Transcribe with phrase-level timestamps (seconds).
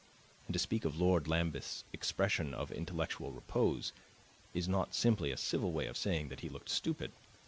[0.47, 3.93] And to speak of Lord Lambeth's expression of intellectual repose
[4.51, 7.11] is not simply a civil way of saying that he looked stupid.